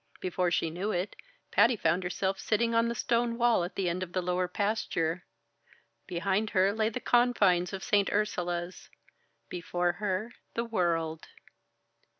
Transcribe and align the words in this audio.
Before 0.19 0.49
she 0.49 0.71
knew 0.71 0.89
it, 0.91 1.15
Patty 1.51 1.75
found 1.75 2.01
herself 2.01 2.39
sitting 2.39 2.73
on 2.73 2.87
the 2.87 2.95
stone 2.95 3.37
wall 3.37 3.63
at 3.63 3.75
the 3.75 3.87
end 3.87 4.01
of 4.01 4.13
the 4.13 4.21
lower 4.23 4.47
pasture. 4.47 5.25
Behind 6.07 6.49
her 6.49 6.73
lay 6.73 6.89
the 6.89 6.99
confines 6.99 7.71
of 7.71 7.83
St. 7.83 8.11
Ursula's. 8.11 8.89
Before 9.47 9.91
her 10.01 10.33
the 10.55 10.65
World. 10.65 11.27